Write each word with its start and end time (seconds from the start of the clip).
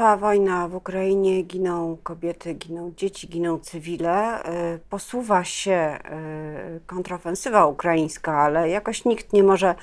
Trwa 0.00 0.16
wojna 0.16 0.68
w 0.68 0.74
Ukrainie, 0.74 1.42
giną 1.42 1.96
kobiety, 2.02 2.54
giną 2.54 2.92
dzieci, 2.96 3.28
giną 3.28 3.58
cywile. 3.58 4.44
Y, 4.74 4.78
posuwa 4.90 5.44
się 5.44 5.98
y, 6.76 6.80
kontrofensywa 6.86 7.66
ukraińska, 7.66 8.38
ale 8.38 8.68
jakoś 8.68 9.04
nikt 9.04 9.32
nie 9.32 9.42
może 9.42 9.74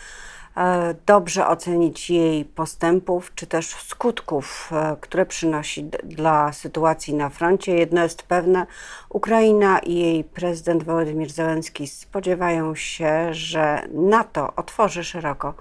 e, 0.58 0.96
dobrze 1.06 1.48
ocenić 1.48 2.10
jej 2.10 2.46
postępów 2.46 3.32
czy 3.36 3.48
też 3.48 3.68
skutków, 3.68 4.72
które 5.02 5.26
przynosi 5.26 5.84
dla 6.04 6.54
sytuacji 6.54 7.14
na 7.14 7.30
froncie. 7.30 7.76
Jedno 7.76 8.04
jest 8.04 8.24
pewne: 8.24 8.68
Ukraina 9.10 9.80
i 9.80 9.96
jej 9.96 10.24
prezydent 10.24 10.84
Wołodymyr 10.84 11.30
Zełenski 11.30 11.88
spodziewają 11.88 12.76
się, 12.76 13.34
że 13.34 13.88
NATO 13.92 14.54
otworzy 14.56 15.04
szeroko 15.04 15.54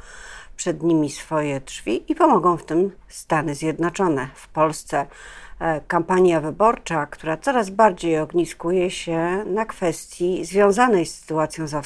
przed 0.57 0.83
nimi 0.83 1.11
swoje 1.11 1.61
drzwi 1.61 2.13
i 2.13 2.15
pomogą 2.15 2.57
w 2.57 2.65
tym 2.65 2.93
Stany 3.09 3.55
Zjednoczone. 3.55 4.29
W 4.35 4.49
Polsce 4.49 5.07
e, 5.61 5.81
kampania 5.81 6.41
wyborcza, 6.41 7.07
która 7.07 7.37
coraz 7.37 7.71
bardziej 7.71 8.19
ogniskuje 8.19 8.91
się 8.91 9.45
na 9.47 9.65
kwestii 9.65 10.45
związanej 10.45 11.07
z 11.07 11.15
sytuacją 11.15 11.67
za, 11.67 11.83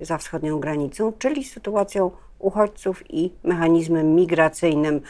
za 0.00 0.18
wschodnią 0.18 0.60
granicą, 0.60 1.12
czyli 1.18 1.44
sytuacją 1.44 2.10
uchodźców 2.38 3.02
i 3.10 3.32
mechanizmem 3.44 4.14
migracyjnym. 4.14 5.00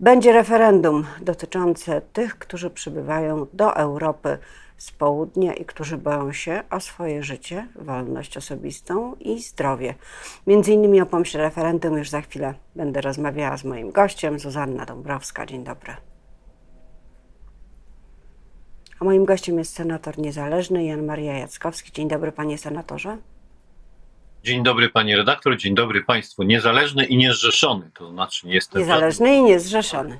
Będzie 0.00 0.32
referendum 0.32 1.06
dotyczące 1.20 2.00
tych, 2.00 2.38
którzy 2.38 2.70
przybywają 2.70 3.46
do 3.52 3.76
Europy 3.76 4.38
z 4.78 4.90
południa 4.90 5.54
i 5.54 5.64
którzy 5.64 5.98
boją 5.98 6.32
się 6.32 6.62
o 6.70 6.80
swoje 6.80 7.22
życie, 7.22 7.68
wolność 7.74 8.36
osobistą 8.36 9.16
i 9.20 9.42
zdrowie. 9.42 9.94
Między 10.46 10.72
innymi 10.72 11.00
o 11.00 11.06
pomyśle 11.06 11.42
referendum 11.42 11.98
już 11.98 12.10
za 12.10 12.20
chwilę 12.20 12.54
będę 12.76 13.00
rozmawiała 13.00 13.56
z 13.56 13.64
moim 13.64 13.90
gościem, 13.90 14.38
Zuzanna 14.38 14.86
Dąbrowska. 14.86 15.46
Dzień 15.46 15.64
dobry. 15.64 15.96
A 19.00 19.04
moim 19.04 19.24
gościem 19.24 19.58
jest 19.58 19.74
senator 19.74 20.18
niezależny 20.18 20.84
Jan 20.84 21.06
Maria 21.06 21.38
Jackowski. 21.38 21.92
Dzień 21.92 22.08
dobry, 22.08 22.32
panie 22.32 22.58
senatorze. 22.58 23.18
Dzień 24.44 24.62
dobry, 24.62 24.88
panie 24.88 25.16
redaktor, 25.16 25.56
dzień 25.56 25.74
dobry 25.74 26.04
państwu. 26.04 26.42
Niezależny 26.42 27.04
i 27.04 27.16
niezrzeszony, 27.16 27.90
to 27.94 28.10
znaczy 28.10 28.46
nie 28.46 28.54
jestem. 28.54 28.80
Niezależny 28.80 29.36
i 29.36 29.42
niezrzeszony. 29.42 30.18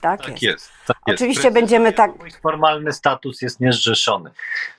Tak, 0.00 0.20
tak 0.20 0.28
jest. 0.28 0.42
jest. 0.42 0.70
Tak 0.86 0.96
jest. 1.06 1.22
Oczywiście 1.22 1.50
będziemy 1.50 1.92
tak. 1.92 2.18
Mój 2.18 2.30
formalny 2.30 2.92
status 2.92 3.42
jest 3.42 3.60
niezrzeszony. 3.60 4.30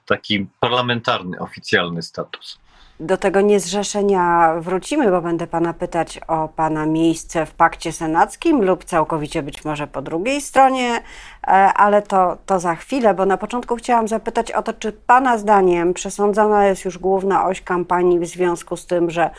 Taki 0.06 0.48
parlamentarny, 0.60 1.40
oficjalny 1.40 2.02
status. 2.02 2.60
Do 3.00 3.18
tego 3.18 3.42
niezrzeszenia 3.42 4.56
wrócimy, 4.60 5.12
bo 5.12 5.22
będę 5.22 5.48
pana 5.48 5.74
pytać 5.74 6.20
o 6.28 6.48
pana 6.48 6.86
miejsce 6.86 7.46
w 7.46 7.52
pakcie 7.52 7.92
senackim 7.92 8.64
lub 8.64 8.84
całkowicie 8.84 9.44
być 9.44 9.66
może 9.66 9.88
po 9.88 10.02
drugiej 10.02 10.42
stronie, 10.42 11.02
e, 11.44 11.50
ale 11.74 12.02
to, 12.02 12.38
to 12.46 12.60
za 12.60 12.76
chwilę, 12.76 13.14
bo 13.14 13.26
na 13.26 13.38
początku 13.38 13.76
chciałam 13.76 14.08
zapytać 14.08 14.52
o 14.52 14.62
to, 14.62 14.74
czy 14.74 14.92
pana 14.92 15.38
zdaniem 15.38 15.94
przesądzona 15.94 16.66
jest 16.66 16.86
już 16.86 16.98
główna 16.98 17.46
oś 17.46 17.62
kampanii 17.62 18.20
w 18.20 18.26
związku 18.26 18.78
z 18.78 18.86
tym, 18.86 19.12
że 19.12 19.30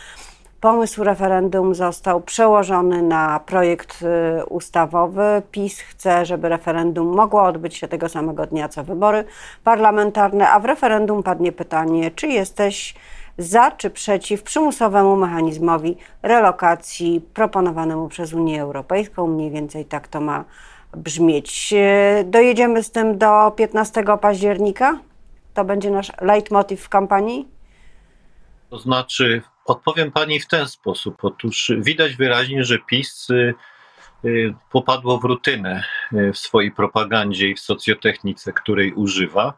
Pomysł 0.62 1.04
referendum 1.04 1.74
został 1.74 2.20
przełożony 2.20 3.02
na 3.02 3.40
projekt 3.40 4.02
y, 4.02 4.44
ustawowy. 4.44 5.42
PiS 5.50 5.80
chce, 5.80 6.26
żeby 6.26 6.48
referendum 6.48 7.16
mogło 7.16 7.42
odbyć 7.42 7.76
się 7.76 7.88
tego 7.88 8.08
samego 8.08 8.46
dnia 8.46 8.68
co 8.68 8.84
wybory 8.84 9.24
parlamentarne, 9.64 10.50
a 10.50 10.60
w 10.60 10.64
referendum 10.64 11.22
padnie 11.22 11.52
pytanie, 11.52 12.10
czy 12.10 12.26
jesteś 12.26 12.94
za 13.38 13.70
czy 13.70 13.90
przeciw 13.90 14.42
przymusowemu 14.42 15.16
mechanizmowi 15.16 15.96
relokacji 16.22 17.20
proponowanemu 17.34 18.08
przez 18.08 18.32
Unię 18.32 18.62
Europejską. 18.62 19.26
Mniej 19.26 19.50
więcej 19.50 19.84
tak 19.84 20.08
to 20.08 20.20
ma 20.20 20.44
brzmieć. 20.96 21.74
Y, 22.20 22.24
dojedziemy 22.24 22.82
z 22.82 22.90
tym 22.90 23.18
do 23.18 23.52
15 23.56 24.04
października? 24.20 24.98
To 25.54 25.64
będzie 25.64 25.90
nasz 25.90 26.12
leitmotiv 26.20 26.84
w 26.84 26.88
kampanii? 26.88 27.48
To 28.70 28.78
znaczy, 28.78 29.42
Odpowiem 29.64 30.12
pani 30.12 30.40
w 30.40 30.48
ten 30.48 30.68
sposób. 30.68 31.24
Otóż 31.24 31.72
widać 31.78 32.16
wyraźnie, 32.16 32.64
że 32.64 32.78
PiS 32.78 33.30
y, 33.30 33.54
y, 34.24 34.54
popadło 34.70 35.18
w 35.18 35.24
rutynę 35.24 35.84
y, 36.12 36.32
w 36.32 36.38
swojej 36.38 36.72
propagandzie 36.72 37.48
i 37.48 37.54
w 37.54 37.60
socjotechnice, 37.60 38.52
której 38.52 38.92
używa. 38.92 39.54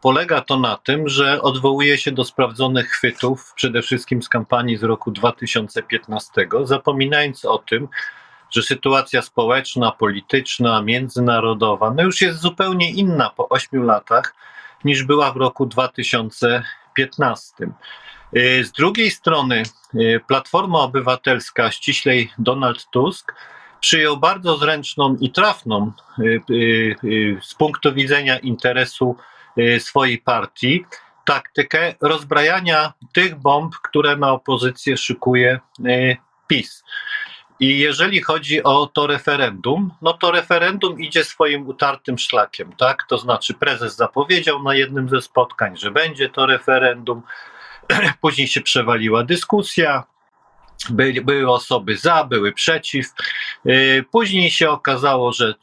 Polega 0.00 0.40
to 0.40 0.58
na 0.58 0.76
tym, 0.76 1.08
że 1.08 1.42
odwołuje 1.42 1.98
się 1.98 2.12
do 2.12 2.24
sprawdzonych 2.24 2.88
chwytów, 2.88 3.52
przede 3.54 3.82
wszystkim 3.82 4.22
z 4.22 4.28
kampanii 4.28 4.76
z 4.76 4.82
roku 4.82 5.10
2015, 5.10 6.48
zapominając 6.64 7.44
o 7.44 7.58
tym, 7.58 7.88
że 8.50 8.62
sytuacja 8.62 9.22
społeczna, 9.22 9.92
polityczna, 9.92 10.82
międzynarodowa 10.82 11.90
no 11.90 12.02
już 12.02 12.20
jest 12.20 12.40
zupełnie 12.40 12.90
inna 12.90 13.30
po 13.30 13.48
ośmiu 13.48 13.82
latach 13.82 14.34
niż 14.84 15.04
była 15.04 15.32
w 15.32 15.36
roku 15.36 15.66
2015. 15.66 17.68
Y, 18.36 18.64
z 18.64 18.72
drugiej 18.72 19.10
strony 19.10 19.62
y, 19.94 20.20
Platforma 20.26 20.78
Obywatelska, 20.78 21.70
ściślej 21.70 22.30
Donald 22.38 22.86
Tusk, 22.90 23.34
przyjął 23.80 24.16
bardzo 24.16 24.56
zręczną 24.56 25.16
i 25.20 25.30
trafną 25.30 25.92
y, 26.18 27.36
z 27.42 27.54
punktu 27.54 27.94
widzenia 27.94 28.38
interesu 28.38 29.16
swojej 29.78 30.18
partii 30.18 30.84
taktykę 31.24 31.94
rozbrajania 32.00 32.92
tych 33.12 33.36
bomb, 33.36 33.74
które 33.74 34.16
na 34.16 34.32
opozycję 34.32 34.96
szykuje 34.96 35.60
PiS. 36.46 36.84
I 37.60 37.78
jeżeli 37.78 38.22
chodzi 38.22 38.62
o 38.62 38.86
to 38.86 39.06
referendum, 39.06 39.90
no 40.02 40.12
to 40.12 40.30
referendum 40.30 41.00
idzie 41.00 41.24
swoim 41.24 41.68
utartym 41.68 42.18
szlakiem, 42.18 42.72
tak? 42.72 43.06
To 43.08 43.18
znaczy 43.18 43.54
prezes 43.54 43.96
zapowiedział 43.96 44.62
na 44.62 44.74
jednym 44.74 45.08
ze 45.08 45.22
spotkań, 45.22 45.76
że 45.76 45.90
będzie 45.90 46.28
to 46.28 46.46
referendum. 46.46 47.22
Później 48.20 48.48
się 48.48 48.60
przewaliła 48.60 49.24
dyskusja, 49.24 50.04
były, 50.90 51.12
były 51.12 51.52
osoby 51.52 51.96
za, 51.96 52.24
były 52.24 52.52
przeciw. 52.52 53.06
Y, 53.66 54.04
później 54.12 54.50
się 54.50 54.70
okazało, 54.70 55.32
że 55.32 55.54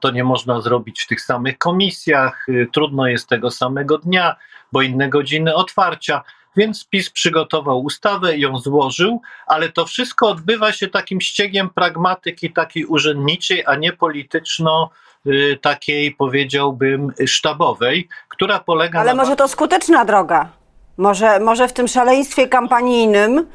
to 0.00 0.10
nie 0.10 0.24
można 0.24 0.60
zrobić 0.60 1.02
w 1.02 1.06
tych 1.06 1.20
samych 1.20 1.58
komisjach, 1.58 2.48
y, 2.48 2.68
trudno 2.72 3.06
jest 3.06 3.28
tego 3.28 3.50
samego 3.50 3.98
dnia, 3.98 4.36
bo 4.72 4.82
inne 4.82 5.08
godziny 5.08 5.54
otwarcia. 5.54 6.22
Więc 6.56 6.88
PiS 6.88 7.10
przygotował 7.10 7.82
ustawę 7.82 8.38
ją 8.38 8.58
złożył, 8.58 9.20
ale 9.46 9.68
to 9.68 9.86
wszystko 9.86 10.28
odbywa 10.28 10.72
się 10.72 10.88
takim 10.88 11.20
ściegiem 11.20 11.70
pragmatyki 11.70 12.52
takiej 12.52 12.84
urzędniczej, 12.84 13.64
a 13.66 13.74
nie 13.74 13.92
polityczno 13.92 14.90
y, 15.26 15.58
takiej 15.62 16.12
powiedziałbym 16.12 17.12
sztabowej, 17.26 18.08
która 18.28 18.60
polega 18.60 19.00
ale 19.00 19.06
na... 19.06 19.10
Ale 19.10 19.24
może 19.24 19.36
to 19.36 19.48
skuteczna 19.48 20.04
droga? 20.04 20.48
Może, 20.96 21.40
może 21.40 21.68
w 21.68 21.72
tym 21.72 21.88
szaleństwie 21.88 22.48
kampanijnym 22.48 23.46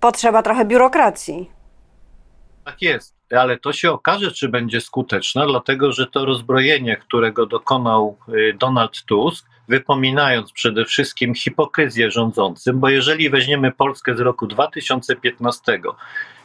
potrzeba 0.00 0.42
trochę 0.42 0.64
biurokracji. 0.64 1.50
Tak 2.64 2.82
jest, 2.82 3.14
ale 3.30 3.58
to 3.58 3.72
się 3.72 3.92
okaże, 3.92 4.32
czy 4.32 4.48
będzie 4.48 4.80
skuteczne, 4.80 5.46
dlatego 5.46 5.92
że 5.92 6.06
to 6.06 6.24
rozbrojenie, 6.24 6.96
którego 6.96 7.46
dokonał 7.46 8.16
y, 8.28 8.56
Donald 8.58 9.02
Tusk, 9.04 9.46
wypominając 9.68 10.52
przede 10.52 10.84
wszystkim 10.84 11.34
hipokryzję 11.34 12.10
rządzącym, 12.10 12.80
bo 12.80 12.88
jeżeli 12.88 13.30
weźmiemy 13.30 13.72
Polskę 13.72 14.16
z 14.16 14.20
roku 14.20 14.46
2015 14.46 15.80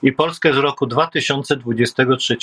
i 0.04 0.12
Polskę 0.12 0.54
z 0.54 0.58
roku 0.58 0.88
2023, 0.88 2.38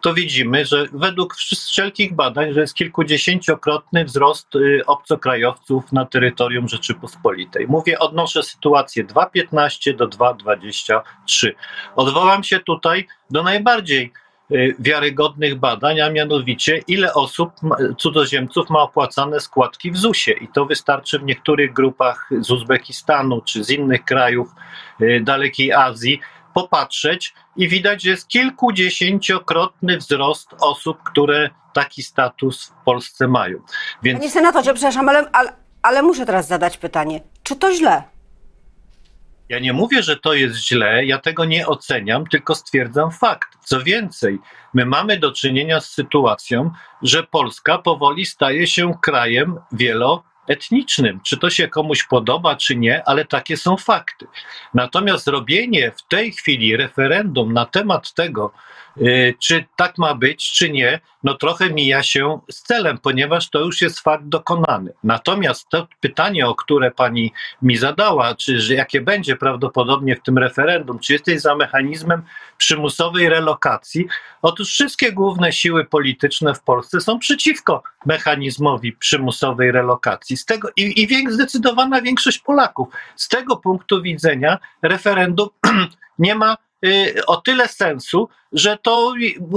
to 0.00 0.14
widzimy, 0.14 0.66
że 0.66 0.86
według 0.92 1.36
wszelkich 1.36 2.14
badań, 2.14 2.52
że 2.52 2.60
jest 2.60 2.74
kilkudziesięciokrotny 2.74 4.04
wzrost 4.04 4.54
y, 4.54 4.82
obcokrajowców 4.86 5.92
na 5.92 6.06
terytorium 6.06 6.68
Rzeczypospolitej. 6.68 7.66
Mówię, 7.68 7.98
odnoszę 7.98 8.42
sytuację 8.42 9.04
2,15 9.04 9.96
do 9.96 10.08
2,23. 10.08 11.50
Odwołam 11.96 12.44
się 12.44 12.60
tutaj 12.60 13.06
do 13.30 13.42
najbardziej 13.42 14.12
y, 14.52 14.74
wiarygodnych 14.78 15.54
badań, 15.58 16.00
a 16.00 16.10
mianowicie 16.10 16.82
ile 16.86 17.14
osób, 17.14 17.52
cudzoziemców 17.98 18.70
ma 18.70 18.80
opłacane 18.80 19.40
składki 19.40 19.90
w 19.90 19.96
ZUS-ie 19.96 20.36
i 20.36 20.48
to 20.48 20.66
wystarczy 20.66 21.18
w 21.18 21.24
niektórych 21.24 21.72
grupach 21.72 22.30
z 22.40 22.50
Uzbekistanu 22.50 23.40
czy 23.40 23.64
z 23.64 23.70
innych 23.70 24.04
krajów 24.04 24.48
y, 25.00 25.20
dalekiej 25.24 25.72
Azji, 25.72 26.20
popatrzeć 26.54 27.34
i 27.58 27.68
widać, 27.68 28.02
że 28.02 28.10
jest 28.10 28.28
kilkudziesięciokrotny 28.28 29.96
wzrost 29.96 30.54
osób, 30.60 30.98
które 31.02 31.50
taki 31.72 32.02
status 32.02 32.66
w 32.66 32.84
Polsce 32.84 33.28
mają. 33.28 33.58
Więc... 34.02 34.18
Panie 34.18 34.30
senatorze, 34.30 34.74
przepraszam, 34.74 35.08
ale, 35.08 35.30
ale, 35.32 35.52
ale 35.82 36.02
muszę 36.02 36.26
teraz 36.26 36.48
zadać 36.48 36.78
pytanie. 36.78 37.20
Czy 37.42 37.56
to 37.56 37.74
źle? 37.74 38.02
Ja 39.48 39.58
nie 39.58 39.72
mówię, 39.72 40.02
że 40.02 40.16
to 40.16 40.34
jest 40.34 40.56
źle, 40.56 41.04
ja 41.04 41.18
tego 41.18 41.44
nie 41.44 41.66
oceniam, 41.66 42.26
tylko 42.26 42.54
stwierdzam 42.54 43.10
fakt. 43.10 43.48
Co 43.64 43.82
więcej, 43.82 44.38
my 44.74 44.86
mamy 44.86 45.18
do 45.18 45.32
czynienia 45.32 45.80
z 45.80 45.90
sytuacją, 45.90 46.70
że 47.02 47.22
Polska 47.22 47.78
powoli 47.78 48.26
staje 48.26 48.66
się 48.66 48.92
krajem 49.02 49.58
wielo 49.72 50.22
etnicznym. 50.48 51.20
Czy 51.24 51.36
to 51.36 51.50
się 51.50 51.68
komuś 51.68 52.04
podoba, 52.04 52.56
czy 52.56 52.76
nie, 52.76 53.08
ale 53.08 53.24
takie 53.24 53.56
są 53.56 53.76
fakty. 53.76 54.26
Natomiast 54.74 55.28
robienie 55.28 55.92
w 55.96 56.02
tej 56.02 56.32
chwili 56.32 56.76
referendum 56.76 57.52
na 57.52 57.66
temat 57.66 58.12
tego, 58.14 58.52
czy 59.38 59.64
tak 59.76 59.98
ma 59.98 60.14
być, 60.14 60.52
czy 60.52 60.70
nie, 60.70 61.00
no 61.24 61.34
trochę 61.34 61.70
mija 61.70 62.02
się 62.02 62.40
z 62.50 62.62
celem, 62.62 62.98
ponieważ 62.98 63.50
to 63.50 63.60
już 63.60 63.82
jest 63.82 64.00
fakt 64.00 64.24
dokonany. 64.24 64.92
Natomiast 65.04 65.68
to 65.68 65.86
pytanie, 66.00 66.46
o 66.46 66.54
które 66.54 66.90
pani 66.90 67.32
mi 67.62 67.76
zadała, 67.76 68.34
czy 68.34 68.60
że 68.60 68.74
jakie 68.74 69.00
będzie 69.00 69.36
prawdopodobnie 69.36 70.16
w 70.16 70.22
tym 70.22 70.38
referendum, 70.38 70.98
czy 70.98 71.12
jesteś 71.12 71.40
za 71.40 71.54
mechanizmem 71.54 72.22
przymusowej 72.58 73.28
relokacji? 73.28 74.06
Otóż 74.42 74.68
wszystkie 74.68 75.12
główne 75.12 75.52
siły 75.52 75.84
polityczne 75.84 76.54
w 76.54 76.62
Polsce 76.62 77.00
są 77.00 77.18
przeciwko 77.18 77.82
mechanizmowi 78.06 78.92
przymusowej 78.92 79.72
relokacji. 79.72 80.36
Z 80.36 80.44
tego, 80.44 80.68
I 80.76 81.02
i 81.02 81.32
zdecydowana 81.32 82.02
większość 82.02 82.38
Polaków. 82.38 82.88
Z 83.16 83.28
tego 83.28 83.56
punktu 83.56 84.02
widzenia 84.02 84.58
referendum 84.82 85.48
nie 86.18 86.34
ma 86.34 86.56
Y, 86.56 86.67
o 87.26 87.36
tyle 87.36 87.68
sensu, 87.68 88.28
że 88.52 88.78
to 88.82 89.14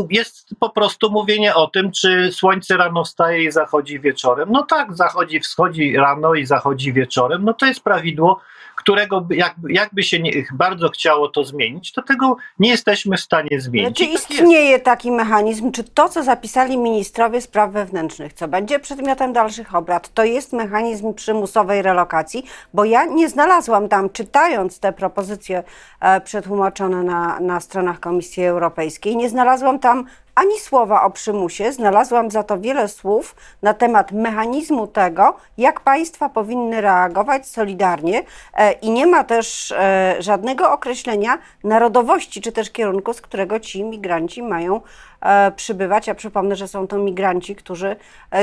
jest 0.10 0.50
po 0.60 0.70
prostu 0.70 1.12
mówienie 1.12 1.56
o 1.56 1.68
tym, 1.68 1.92
czy 1.92 2.32
słońce 2.32 2.78
rano 2.78 3.04
wstaje 3.04 3.44
i 3.44 3.52
zachodzi 3.52 4.00
wieczorem. 4.00 4.50
No 4.52 4.64
tak, 4.64 4.96
zachodzi, 4.96 5.40
wschodzi 5.40 5.96
rano 5.98 6.34
i 6.34 6.46
zachodzi 6.46 6.94
wieczorem. 6.94 7.46
No 7.46 7.54
to 7.54 7.66
jest 7.66 7.84
prawidło 7.84 8.42
którego 8.82 9.28
jakby, 9.30 9.74
jakby 9.74 10.04
się 10.04 10.20
nie, 10.20 10.32
bardzo 10.54 10.90
chciało 10.90 11.28
to 11.28 11.44
zmienić, 11.44 11.92
to 11.92 12.02
tego 12.02 12.38
nie 12.60 12.70
jesteśmy 12.70 13.18
w 13.18 13.22
stanie 13.22 13.62
zmienić. 13.62 13.98
Czy 13.98 14.06
tak 14.06 14.14
istnieje 14.14 14.80
taki 14.80 15.12
mechanizm, 15.12 15.72
czy 15.72 15.84
to, 15.84 16.10
co 16.10 16.24
zapisali 16.24 16.78
ministrowie 16.78 17.42
spraw 17.42 17.72
wewnętrznych, 17.72 18.34
co 18.34 18.48
będzie 18.48 18.80
przedmiotem 18.80 19.34
dalszych 19.34 19.76
obrad, 19.76 20.14
to 20.14 20.24
jest 20.24 20.54
mechanizm 20.54 21.14
przymusowej 21.14 21.82
relokacji? 21.82 22.46
Bo 22.74 22.86
ja 22.86 23.06
nie 23.06 23.30
znalazłam 23.30 23.90
tam, 23.90 24.10
czytając 24.10 24.80
te 24.80 24.94
propozycje 24.94 25.64
e, 26.00 26.22
przetłumaczone 26.22 27.04
na, 27.04 27.40
na 27.40 27.60
stronach 27.60 28.00
Komisji 28.00 28.46
Europejskiej, 28.46 29.18
nie 29.18 29.30
znalazłam 29.30 29.80
tam 29.80 30.06
ani 30.36 30.60
słowa 30.60 31.04
o 31.04 31.12
przymusie, 31.12 31.72
znalazłam 31.72 32.32
za 32.32 32.44
to 32.44 32.60
wiele 32.60 32.88
słów 32.88 33.36
na 33.62 33.74
temat 33.74 34.12
mechanizmu 34.12 34.88
tego, 34.88 35.36
jak 35.58 35.80
państwa 35.80 36.30
powinny 36.30 36.82
reagować 36.82 37.48
solidarnie 37.48 38.24
e, 38.54 38.72
i 38.72 38.92
nie 38.92 39.08
ma 39.08 39.24
też 39.24 39.72
e, 39.72 40.16
żadnego 40.20 40.72
określenia 40.72 41.38
narodowości 41.64 42.42
czy 42.42 42.52
też 42.52 42.72
kierunku, 42.72 43.14
z 43.14 43.22
którego 43.22 43.60
ci 43.60 43.84
migranci 43.84 44.44
mają 44.44 44.82
e, 45.22 45.52
przybywać. 45.52 46.08
Ja 46.08 46.16
przypomnę, 46.16 46.56
że 46.56 46.68
są 46.68 46.88
to 46.88 46.98
migranci, 46.98 47.56
którzy 47.56 47.96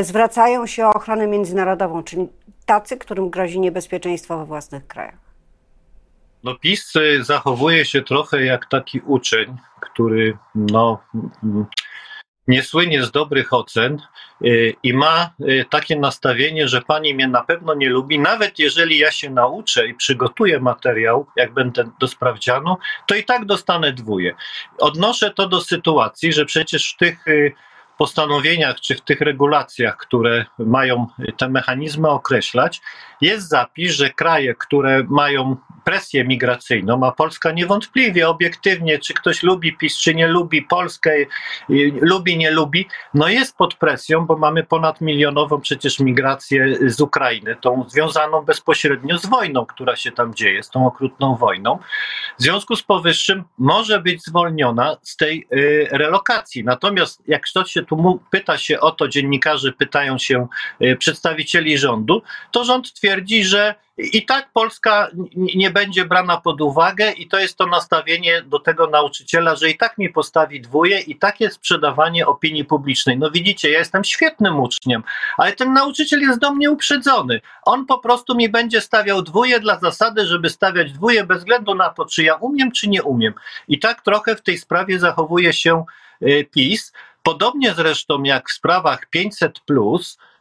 zwracają 0.03 0.67
się 0.67 0.87
o 0.87 0.95
ochronę 0.95 1.27
międzynarodową, 1.27 2.03
czyli 2.03 2.29
tacy, 2.67 2.97
którym 2.97 3.31
grozi 3.31 3.61
niebezpieczeństwo 3.61 4.39
we 4.39 4.45
własnych 4.45 4.87
krajach. 4.87 5.28
No 6.45 6.55
PiS 6.55 6.93
zachowuje 7.21 7.85
się 7.85 8.03
trochę 8.03 8.45
jak 8.45 8.67
taki 8.67 9.01
uczeń, 9.01 9.57
który 9.81 10.39
no, 10.55 11.01
nie 12.49 12.63
słynie 12.63 13.05
z 13.05 13.11
dobrych 13.11 13.53
ocen 13.53 14.03
y, 14.45 14.75
i 14.83 14.95
ma 14.95 15.31
y, 15.41 15.67
takie 15.71 15.99
nastawienie, 15.99 16.69
że 16.69 16.83
pani 16.83 17.15
mnie 17.15 17.29
na 17.29 17.45
pewno 17.45 17.75
nie 17.75 17.89
lubi, 17.89 18.19
nawet 18.19 18.59
jeżeli 18.59 18.99
ja 18.99 19.11
się 19.11 19.31
nauczę 19.31 19.89
i 19.89 19.95
przygotuję 19.95 20.61
materiał, 20.61 21.27
jak 21.37 21.53
będę 21.53 21.91
do 22.01 22.09
sprawdzianu, 22.09 22.77
to 23.07 23.15
i 23.15 23.25
tak 23.25 23.45
dostanę 23.45 23.93
dwóje. 23.93 24.35
Odnoszę 24.79 25.31
to 25.31 25.49
do 25.49 25.61
sytuacji, 25.61 26.33
że 26.33 26.45
przecież 26.45 26.93
w 26.93 26.97
tych 26.97 27.29
y, 27.29 27.53
postanowieniach 27.99 28.81
czy 28.81 28.95
w 28.95 29.01
tych 29.01 29.21
regulacjach, 29.21 29.97
które 29.97 30.45
mają 30.59 31.07
te 31.37 31.49
mechanizmy 31.49 32.09
określać, 32.09 32.81
jest 33.21 33.49
zapis, 33.49 33.93
że 33.93 34.11
kraje, 34.11 34.55
które 34.55 35.05
mają 35.09 35.57
presję 35.85 36.25
migracyjną, 36.25 37.07
a 37.07 37.13
Polska 37.13 37.53
niewątpliwie, 37.53 38.29
obiektywnie, 38.29 38.99
czy 38.99 39.15
ktoś 39.15 39.43
lubi 39.43 39.77
PiS, 39.77 39.99
czy 39.99 40.15
nie 40.15 40.27
lubi 40.27 40.63
Polskę, 40.63 41.13
lubi, 42.01 42.39
nie 42.39 42.51
lubi, 42.51 42.89
no 43.15 43.29
jest 43.29 43.57
pod 43.57 43.75
presją, 43.75 44.27
bo 44.27 44.39
mamy 44.39 44.65
ponad 44.65 45.01
milionową 45.01 45.61
przecież 45.61 46.01
migrację 46.01 46.91
z 46.91 47.01
Ukrainy, 47.01 47.57
tą 47.61 47.85
związaną 47.89 48.43
bezpośrednio 48.43 49.19
z 49.19 49.27
wojną, 49.27 49.67
która 49.67 49.97
się 49.97 50.13
tam 50.13 50.35
dzieje, 50.35 50.63
z 50.63 50.71
tą 50.71 50.87
okrutną 50.87 51.37
wojną. 51.37 51.79
W 52.39 52.43
związku 52.43 52.77
z 52.77 52.83
powyższym 52.83 53.45
może 53.59 54.01
być 54.01 54.25
zwolniona 54.25 54.97
z 55.03 55.17
tej 55.17 55.47
y, 55.53 55.89
relokacji. 55.91 56.65
Natomiast 56.65 57.23
jak 57.29 57.43
ktoś 57.43 57.73
się 57.73 57.83
tu 57.89 58.21
pyta 58.31 58.59
się 58.59 58.81
o 58.81 58.91
to, 58.91 59.09
dziennikarze 59.09 59.73
pytają 59.73 60.19
się 60.19 60.49
y, 60.83 60.97
przedstawicieli 60.97 61.79
rządu, 61.79 62.23
to 62.51 62.65
rząd 62.65 62.93
twierdzi, 62.93 63.45
że 63.45 63.75
i 63.99 64.27
tak 64.27 64.51
Polska 64.53 65.09
nie 65.55 65.71
będzie 65.71 66.05
brana 66.05 66.41
pod 66.41 66.61
uwagę, 66.61 67.13
i 67.13 67.29
to 67.29 67.39
jest 67.39 67.57
to 67.57 67.67
nastawienie 67.67 68.43
do 68.43 68.59
tego 68.59 68.87
nauczyciela, 68.87 69.57
że 69.57 69.71
i 69.71 69.77
tak 69.77 69.99
mi 69.99 70.09
postawi 70.09 70.61
dwóje, 70.61 71.01
i 71.01 71.17
takie 71.17 71.51
sprzedawanie 71.51 72.27
opinii 72.27 72.65
publicznej. 72.65 73.19
No 73.19 73.31
widzicie, 73.31 73.71
ja 73.71 73.79
jestem 73.79 74.05
świetnym 74.05 74.61
uczniem, 74.61 75.03
ale 75.37 75.53
ten 75.53 75.73
nauczyciel 75.73 76.21
jest 76.21 76.39
do 76.39 76.55
mnie 76.55 76.71
uprzedzony. 76.71 77.41
On 77.63 77.87
po 77.87 77.99
prostu 77.99 78.35
mi 78.35 78.49
będzie 78.49 78.81
stawiał 78.81 79.23
dwóje 79.23 79.61
dla 79.61 79.79
zasady, 79.79 80.27
żeby 80.27 80.51
stawiać 80.51 80.93
dwóje 80.93 81.25
bez 81.25 81.39
względu 81.39 81.75
na 81.75 81.89
to, 81.89 82.05
czy 82.05 82.23
ja 82.23 82.35
umiem, 82.35 82.73
czy 82.73 82.89
nie 82.89 83.03
umiem. 83.03 83.35
I 83.69 83.79
tak 83.79 84.03
trochę 84.03 84.37
w 84.37 84.43
tej 84.43 84.59
sprawie 84.59 84.99
zachowuje 84.99 85.53
się 85.53 85.85
y, 86.23 86.47
PiS. 86.51 86.93
Podobnie 87.23 87.75
zresztą 87.75 88.23
jak 88.23 88.49
w 88.49 88.53
sprawach 88.53 89.07
500, 89.07 89.61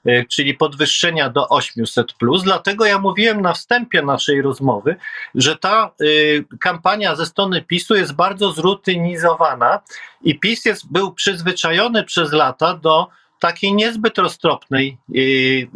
y, 0.08 0.26
czyli 0.30 0.54
podwyższenia 0.54 1.30
do 1.30 1.50
800. 1.50 2.14
Dlatego 2.44 2.86
ja 2.86 3.00
mówiłem 3.00 3.42
na 3.42 3.54
wstępie 3.54 4.02
naszej 4.02 4.42
rozmowy, 4.42 4.96
że 5.36 5.56
ta 5.56 5.92
y, 6.02 6.46
kampania 6.60 7.16
ze 7.16 7.26
strony 7.26 7.62
PiSu 7.62 7.96
jest 7.96 8.14
bardzo 8.14 8.52
zrutynizowana 8.52 9.80
i 10.22 10.40
PiS 10.40 10.66
jest, 10.66 10.92
był 10.92 11.14
przyzwyczajony 11.14 12.04
przez 12.04 12.32
lata 12.32 12.74
do 12.74 13.08
takiej 13.40 13.74
niezbyt 13.74 14.18
roztropnej 14.18 14.98
y, 15.16 15.68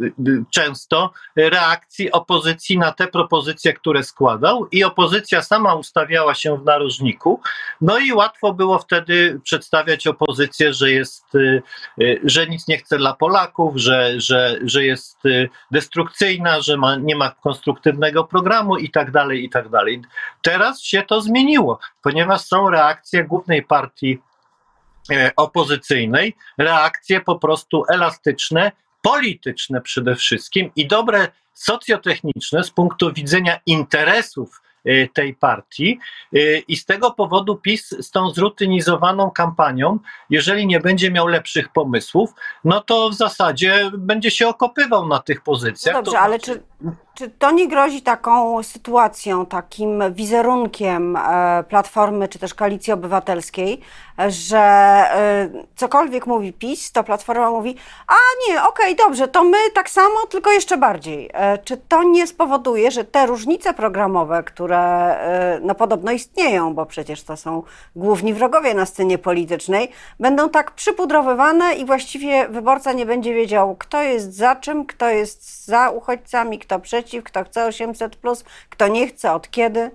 często 0.50 1.12
reakcji 1.36 2.12
opozycji 2.12 2.78
na 2.78 2.92
te 2.92 3.06
propozycje, 3.06 3.72
które 3.72 4.04
składał, 4.04 4.68
i 4.72 4.84
opozycja 4.84 5.42
sama 5.42 5.74
ustawiała 5.74 6.34
się 6.34 6.58
w 6.58 6.64
narożniku. 6.64 7.40
No 7.80 7.98
i 7.98 8.12
łatwo 8.12 8.54
było 8.54 8.78
wtedy 8.78 9.40
przedstawiać 9.44 10.06
opozycję, 10.06 10.74
że 10.74 10.90
jest, 10.90 11.34
y, 11.34 11.62
że 12.24 12.46
nic 12.46 12.68
nie 12.68 12.78
chce 12.78 12.98
dla 12.98 13.12
Polaków, 13.12 13.76
że, 13.76 14.20
że, 14.20 14.58
że 14.64 14.84
jest 14.84 15.18
destrukcyjna, 15.70 16.60
że 16.60 16.76
ma, 16.76 16.96
nie 16.96 17.16
ma 17.16 17.30
konstruktywnego 17.30 18.24
programu 18.24 18.76
i 18.76 18.90
tak 18.90 19.10
dalej, 19.10 19.44
i 19.44 19.50
tak 19.50 19.68
dalej. 19.68 20.02
Teraz 20.42 20.80
się 20.80 21.02
to 21.02 21.20
zmieniło, 21.20 21.78
ponieważ 22.02 22.40
są 22.40 22.70
reakcje 22.70 23.24
głównej 23.24 23.62
partii 23.62 24.18
E, 24.22 24.31
opozycyjnej 25.36 26.36
reakcje 26.58 27.20
po 27.20 27.38
prostu 27.38 27.84
elastyczne, 27.88 28.72
polityczne 29.02 29.80
przede 29.80 30.16
wszystkim 30.16 30.70
i 30.76 30.86
dobre 30.86 31.28
socjotechniczne 31.52 32.64
z 32.64 32.70
punktu 32.70 33.12
widzenia 33.12 33.60
interesów 33.66 34.62
e, 34.84 35.08
tej 35.08 35.34
partii 35.34 35.98
e, 36.34 36.58
i 36.58 36.76
z 36.76 36.84
tego 36.84 37.10
powodu 37.10 37.56
PiS 37.56 37.88
z 37.88 38.10
tą 38.10 38.30
zrutynizowaną 38.30 39.30
kampanią, 39.30 39.98
jeżeli 40.30 40.66
nie 40.66 40.80
będzie 40.80 41.10
miał 41.10 41.26
lepszych 41.26 41.68
pomysłów, 41.68 42.30
no 42.64 42.80
to 42.80 43.10
w 43.10 43.14
zasadzie 43.14 43.90
będzie 43.98 44.30
się 44.30 44.48
okopywał 44.48 45.08
na 45.08 45.18
tych 45.18 45.42
pozycjach. 45.42 45.94
No 45.94 46.02
dobrze, 46.02 46.20
ale 46.20 46.38
czy 46.38 46.62
czy 47.14 47.30
to 47.30 47.50
nie 47.50 47.68
grozi 47.68 48.02
taką 48.02 48.62
sytuacją, 48.62 49.46
takim 49.46 50.02
wizerunkiem 50.12 51.16
e, 51.16 51.64
Platformy 51.68 52.28
czy 52.28 52.38
też 52.38 52.54
Koalicji 52.54 52.92
Obywatelskiej, 52.92 53.80
że 54.28 54.58
e, 54.58 55.48
cokolwiek 55.76 56.26
mówi 56.26 56.52
PiS, 56.52 56.92
to 56.92 57.04
Platforma 57.04 57.50
mówi, 57.50 57.76
a 58.06 58.14
nie, 58.48 58.62
okej, 58.62 58.94
okay, 58.94 59.06
dobrze, 59.06 59.28
to 59.28 59.44
my 59.44 59.58
tak 59.74 59.90
samo, 59.90 60.26
tylko 60.30 60.52
jeszcze 60.52 60.76
bardziej. 60.76 61.30
E, 61.32 61.58
czy 61.58 61.76
to 61.76 62.02
nie 62.02 62.26
spowoduje, 62.26 62.90
że 62.90 63.04
te 63.04 63.26
różnice 63.26 63.74
programowe, 63.74 64.42
które 64.42 64.82
no 65.62 65.74
podobno 65.74 66.12
istnieją, 66.12 66.74
bo 66.74 66.86
przecież 66.86 67.22
to 67.22 67.36
są 67.36 67.62
główni 67.96 68.34
wrogowie 68.34 68.74
na 68.74 68.86
scenie 68.86 69.18
politycznej, 69.18 69.90
będą 70.20 70.48
tak 70.48 70.70
przypudrowywane 70.70 71.74
i 71.74 71.84
właściwie 71.84 72.48
wyborca 72.48 72.92
nie 72.92 73.06
będzie 73.06 73.34
wiedział, 73.34 73.76
kto 73.78 74.02
jest 74.02 74.34
za 74.34 74.56
czym, 74.56 74.86
kto 74.86 75.08
jest 75.08 75.66
za 75.66 75.90
uchodźcami, 75.90 76.58
kto 76.58 76.80
przeciw, 76.80 77.01
kto 77.24 77.44
chce 77.44 77.66
800, 77.66 78.16
kto 78.70 78.88
nie 78.88 79.08
chce, 79.08 79.32
od 79.32 79.50
kiedy? 79.50 79.90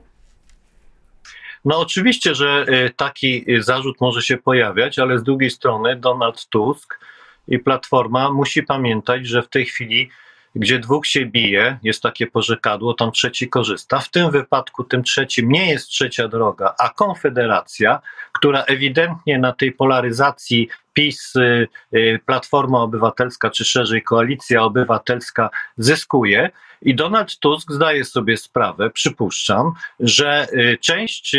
No 1.65 1.79
oczywiście, 1.79 2.35
że 2.35 2.65
y, 2.69 2.93
taki 2.95 3.45
zarzut 3.59 4.01
może 4.01 4.21
się 4.21 4.37
pojawiać, 4.37 4.99
ale 4.99 5.19
z 5.19 5.23
drugiej 5.23 5.49
strony 5.49 5.95
Donald 5.95 6.45
Tusk 6.49 6.99
i 7.47 7.59
Platforma 7.59 8.31
musi 8.31 8.63
pamiętać, 8.63 9.27
że 9.27 9.41
w 9.41 9.49
tej 9.49 9.65
chwili 9.65 10.09
gdzie 10.55 10.79
dwóch 10.79 11.07
się 11.07 11.25
bije, 11.25 11.79
jest 11.83 12.03
takie 12.03 12.27
porzekadło, 12.27 12.93
tam 12.93 13.11
trzeci 13.11 13.49
korzysta. 13.49 13.99
W 13.99 14.09
tym 14.09 14.31
wypadku 14.31 14.83
tym 14.83 15.03
trzecim 15.03 15.51
nie 15.51 15.69
jest 15.69 15.87
trzecia 15.87 16.27
droga, 16.27 16.75
a 16.79 16.89
Konfederacja, 16.89 18.01
która 18.33 18.63
ewidentnie 18.63 19.39
na 19.39 19.53
tej 19.53 19.71
polaryzacji 19.71 20.69
PiS, 20.93 21.35
y, 21.35 21.67
y, 21.93 22.19
Platforma 22.25 22.81
Obywatelska, 22.81 23.49
czy 23.49 23.65
szerzej 23.65 24.03
Koalicja 24.03 24.63
Obywatelska 24.63 25.49
zyskuje. 25.77 26.49
I 26.81 26.95
Donald 26.95 27.39
Tusk 27.39 27.71
zdaje 27.71 28.05
sobie 28.05 28.37
sprawę, 28.37 28.89
przypuszczam, 28.89 29.73
że 29.99 30.47
y, 30.53 30.77
część 30.81 31.35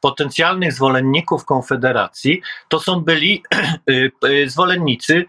potencjalnych 0.00 0.72
zwolenników 0.72 1.44
Konfederacji 1.44 2.42
to 2.68 2.80
są 2.80 3.00
byli 3.00 3.42
zwolennicy 4.46 5.24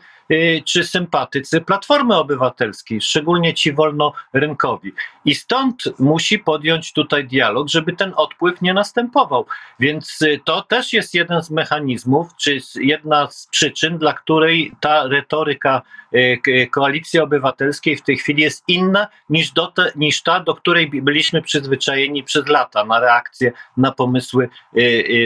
czy 0.65 0.83
sympatycy 0.83 1.61
Platformy 1.61 2.15
Obywatelskiej, 2.15 3.01
szczególnie 3.01 3.53
ci 3.53 3.73
wolnorynkowi. 3.73 4.93
I 5.25 5.35
stąd 5.35 5.83
musi 5.99 6.39
podjąć 6.39 6.93
tutaj 6.93 7.27
dialog, 7.27 7.69
żeby 7.69 7.93
ten 7.93 8.13
odpływ 8.15 8.61
nie 8.61 8.73
następował. 8.73 9.45
Więc 9.79 10.21
y, 10.21 10.39
to 10.45 10.61
też 10.61 10.93
jest 10.93 11.13
jeden 11.13 11.41
z 11.41 11.49
mechanizmów, 11.49 12.27
czy 12.35 12.59
jedna 12.75 13.27
z 13.31 13.47
przyczyn, 13.47 13.97
dla 13.97 14.13
której 14.13 14.71
ta 14.79 15.07
retoryka 15.07 15.81
y, 16.13 16.67
Koalicji 16.71 17.19
Obywatelskiej 17.19 17.97
w 17.97 18.01
tej 18.01 18.17
chwili 18.17 18.43
jest 18.43 18.63
inna 18.67 19.07
niż, 19.29 19.51
do 19.51 19.67
te, 19.67 19.91
niż 19.95 20.21
ta, 20.21 20.39
do 20.39 20.55
której 20.55 20.89
byliśmy 21.01 21.41
przyzwyczajeni 21.41 22.23
przez 22.23 22.47
lata 22.47 22.85
na 22.85 22.99
reakcję 22.99 23.51
na 23.77 23.91
pomysły 23.91 24.49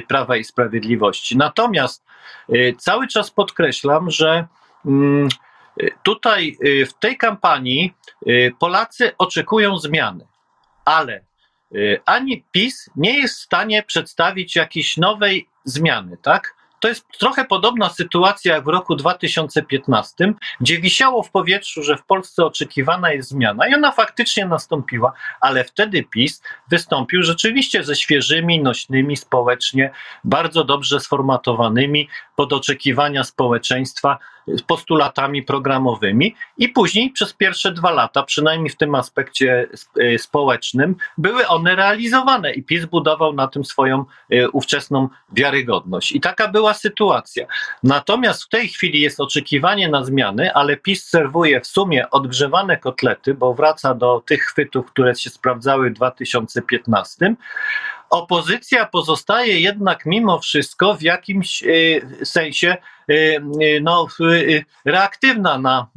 Prawa 0.07 0.37
i 0.37 0.43
Sprawiedliwości. 0.43 1.37
Natomiast 1.37 2.05
cały 2.77 3.07
czas 3.07 3.31
podkreślam, 3.31 4.11
że 4.11 4.47
tutaj 6.03 6.57
y, 6.65 6.85
w 6.85 6.93
tej 6.93 7.17
kampanii 7.17 7.93
y, 8.27 8.53
Polacy 8.59 9.11
oczekują 9.17 9.77
zmiany, 9.77 10.25
ale 10.85 11.21
y, 11.75 12.01
ani 12.05 12.43
PiS 12.51 12.89
nie 12.95 13.19
jest 13.19 13.39
w 13.39 13.43
stanie 13.43 13.83
przedstawić 13.83 14.55
jakiejś 14.55 14.97
nowej 14.97 15.47
zmiany, 15.63 16.17
tak? 16.21 16.57
To 16.79 16.87
jest 16.87 17.05
trochę 17.19 17.45
podobna 17.45 17.89
sytuacja 17.89 18.55
jak 18.55 18.63
w 18.63 18.67
roku 18.67 18.95
2015, 18.95 20.33
gdzie 20.61 20.81
wisiało 20.81 21.23
w 21.23 21.31
powietrzu, 21.31 21.83
że 21.83 21.97
w 21.97 22.05
Polsce 22.05 22.45
oczekiwana 22.45 23.11
jest 23.11 23.29
zmiana 23.29 23.67
i 23.67 23.73
ona 23.73 23.91
faktycznie 23.91 24.45
nastąpiła, 24.45 25.13
ale 25.41 25.63
wtedy 25.63 26.03
PiS 26.03 26.41
wystąpił 26.69 27.23
rzeczywiście 27.23 27.83
ze 27.83 27.95
świeżymi, 27.95 28.63
nośnymi, 28.63 29.17
społecznie, 29.17 29.91
bardzo 30.23 30.63
dobrze 30.63 30.99
sformatowanymi 30.99 32.09
pod 32.35 32.53
oczekiwania 32.53 33.23
społeczeństwa 33.23 34.17
postulatami 34.67 35.43
programowymi 35.43 36.35
i 36.57 36.69
później 36.69 37.09
przez 37.09 37.33
pierwsze 37.33 37.71
dwa 37.71 37.91
lata, 37.91 38.23
przynajmniej 38.23 38.69
w 38.69 38.77
tym 38.77 38.95
aspekcie 38.95 39.67
e, 39.99 40.19
społecznym, 40.19 40.95
były 41.17 41.47
one 41.47 41.75
realizowane 41.75 42.53
i 42.53 42.63
PiS 42.63 42.85
budował 42.85 43.33
na 43.33 43.47
tym 43.47 43.65
swoją 43.65 44.05
e, 44.31 44.49
ówczesną 44.49 45.09
wiarygodność. 45.31 46.11
I 46.11 46.21
taka 46.21 46.47
była 46.47 46.73
sytuacja. 46.73 47.47
Natomiast 47.83 48.43
w 48.43 48.49
tej 48.49 48.67
chwili 48.67 49.01
jest 49.01 49.19
oczekiwanie 49.19 49.89
na 49.89 50.03
zmiany, 50.03 50.53
ale 50.53 50.77
PiS 50.77 51.09
serwuje 51.09 51.61
w 51.61 51.67
sumie 51.67 52.09
odgrzewane 52.09 52.77
kotlety, 52.77 53.33
bo 53.33 53.53
wraca 53.53 53.93
do 53.93 54.23
tych 54.25 54.43
chwytów, 54.43 54.85
które 54.85 55.15
się 55.15 55.29
sprawdzały 55.29 55.89
w 55.89 55.93
2015, 55.93 57.35
Opozycja 58.09 58.85
pozostaje 58.85 59.59
jednak 59.59 60.05
mimo 60.05 60.39
wszystko 60.39 60.93
w 60.93 61.01
jakimś 61.01 61.63
e, 61.63 61.67
sensie 62.25 62.77
no, 63.81 64.07
reaktywna 64.85 65.57
na 65.57 65.87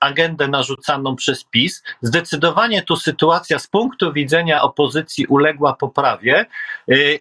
agendę 0.00 0.48
narzucaną 0.48 1.16
przez 1.16 1.44
PiS. 1.44 1.82
Zdecydowanie 2.02 2.82
tu 2.82 2.96
sytuacja 2.96 3.58
z 3.58 3.66
punktu 3.66 4.12
widzenia 4.12 4.62
opozycji 4.62 5.26
uległa 5.26 5.72
poprawie 5.72 6.46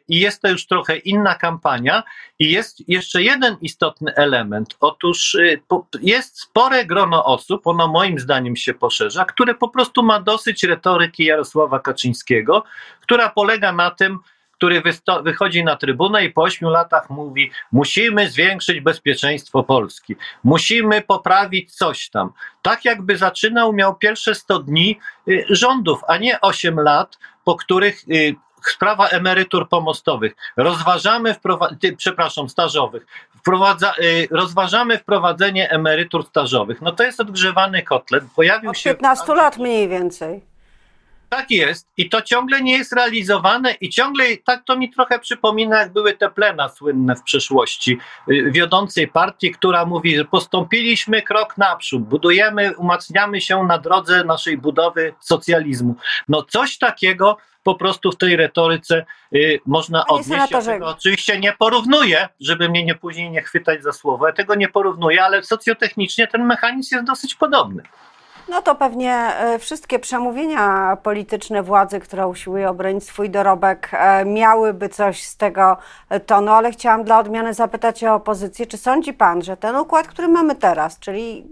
i 0.07 0.19
jest 0.19 0.41
to 0.41 0.47
już 0.49 0.67
trochę 0.67 0.97
inna 0.97 1.35
kampania. 1.35 2.03
I 2.39 2.51
jest 2.51 2.89
jeszcze 2.89 3.23
jeden 3.23 3.57
istotny 3.61 4.15
element. 4.15 4.75
Otóż 4.79 5.37
jest 6.01 6.41
spore 6.41 6.85
grono 6.85 7.25
osób, 7.25 7.67
ono 7.67 7.87
moim 7.87 8.19
zdaniem 8.19 8.55
się 8.55 8.73
poszerza, 8.73 9.25
które 9.25 9.55
po 9.55 9.69
prostu 9.69 10.03
ma 10.03 10.19
dosyć 10.19 10.63
retoryki 10.63 11.25
Jarosława 11.25 11.79
Kaczyńskiego, 11.79 12.63
która 13.01 13.29
polega 13.29 13.71
na 13.71 13.91
tym, 13.91 14.19
który 14.59 14.81
wychodzi 15.23 15.63
na 15.63 15.75
trybunę 15.75 16.25
i 16.25 16.29
po 16.29 16.41
ośmiu 16.41 16.69
latach 16.69 17.09
mówi: 17.09 17.51
Musimy 17.71 18.29
zwiększyć 18.29 18.79
bezpieczeństwo 18.81 19.63
Polski, 19.63 20.15
musimy 20.43 21.01
poprawić 21.01 21.75
coś 21.75 22.09
tam. 22.09 22.31
Tak 22.61 22.85
jakby 22.85 23.17
zaczynał, 23.17 23.73
miał 23.73 23.95
pierwsze 23.95 24.35
100 24.35 24.59
dni 24.59 24.99
y, 25.27 25.45
rządów, 25.49 26.01
a 26.07 26.17
nie 26.17 26.41
8 26.41 26.79
lat, 26.79 27.17
po 27.43 27.55
których 27.55 28.03
y, 28.11 28.35
sprawa 28.73 29.07
emerytur 29.07 29.69
pomostowych. 29.69 30.35
Rozważamy, 30.57 31.33
wprowa- 31.33 31.95
przepraszam, 31.97 32.49
stażowych. 32.49 33.05
Wprowadza, 33.37 33.93
y, 33.99 34.27
rozważamy 34.31 34.97
wprowadzenie 34.97 35.69
emerytur 35.69 36.25
stażowych. 36.25 36.81
No 36.81 36.91
to 36.91 37.03
jest 37.03 37.19
odgrzewany 37.19 37.83
kotlet. 37.83 38.23
Pojawił 38.35 38.69
Od 38.69 38.77
się. 38.77 38.89
15 38.89 39.35
lat 39.35 39.57
mniej 39.57 39.87
więcej. 39.87 40.41
Tak 41.29 41.51
jest 41.51 41.88
i 41.98 42.09
to 42.09 42.21
ciągle 42.21 42.62
nie 42.62 42.77
jest 42.77 42.93
realizowane 42.93 43.71
i 43.71 43.89
ciągle 43.89 44.25
tak 44.45 44.63
to 44.65 44.77
mi 44.77 44.89
trochę 44.89 45.19
przypomina, 45.19 45.79
jak 45.79 45.93
były 45.93 46.13
te 46.13 46.29
plena 46.29 46.69
słynne 46.69 47.15
w 47.15 47.24
przeszłości 47.24 47.98
y, 48.31 48.51
wiodącej 48.51 49.07
partii, 49.07 49.51
która 49.51 49.86
mówi, 49.86 50.15
że 50.15 50.25
postąpiliśmy 50.25 51.21
krok 51.21 51.57
naprzód, 51.57 52.03
budujemy, 52.03 52.77
umacniamy 52.77 53.41
się 53.41 53.63
na 53.63 53.77
drodze 53.77 54.24
naszej 54.24 54.57
budowy 54.57 55.13
socjalizmu. 55.19 55.95
No 56.27 56.43
coś 56.43 56.77
takiego 56.77 57.38
po 57.63 57.75
prostu 57.75 58.12
w 58.12 58.17
tej 58.17 58.36
retoryce 58.36 59.05
y, 59.36 59.59
można 59.65 60.05
Panie 60.05 60.21
odnieść. 60.21 60.51
Ja 60.51 60.62
tego 60.62 60.88
oczywiście 60.88 61.39
nie 61.39 61.53
porównuję, 61.53 62.29
żeby 62.39 62.69
mnie 62.69 62.86
nie 62.86 62.95
później 62.95 63.31
nie 63.31 63.41
chwytać 63.41 63.83
za 63.83 63.93
słowo. 63.93 64.27
Ja 64.27 64.33
tego 64.33 64.55
nie 64.55 64.67
porównuję, 64.67 65.24
ale 65.24 65.43
socjotechnicznie 65.43 66.27
ten 66.27 66.45
mechanizm 66.45 66.95
jest 66.95 67.07
dosyć 67.07 67.36
podobny. 67.36 67.83
No 68.49 68.61
to 68.61 68.75
pewnie 68.75 69.13
e, 69.13 69.59
wszystkie 69.59 69.99
przemówienia 69.99 70.97
polityczne 71.03 71.63
władzy, 71.63 71.99
która 71.99 72.27
usiłuje 72.27 72.69
obronić 72.69 73.03
swój 73.03 73.29
dorobek, 73.29 73.89
e, 73.93 74.25
miałyby 74.25 74.89
coś 74.89 75.23
z 75.23 75.37
tego 75.37 75.77
tonu, 76.25 76.51
ale 76.51 76.71
chciałam 76.71 77.03
dla 77.03 77.19
odmiany 77.19 77.53
zapytać 77.53 78.03
o 78.03 78.15
opozycję. 78.15 78.65
Czy 78.65 78.77
sądzi 78.77 79.13
Pan, 79.13 79.41
że 79.41 79.57
ten 79.57 79.75
układ, 79.75 80.07
który 80.07 80.27
mamy 80.27 80.55
teraz, 80.55 80.99
czyli 80.99 81.47